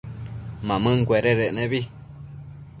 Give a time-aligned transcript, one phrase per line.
[0.67, 1.81] Mamëncuededec nebi